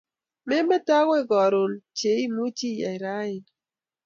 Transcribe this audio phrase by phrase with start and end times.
[0.47, 3.47] memete akoi karon che imuchi iyai raini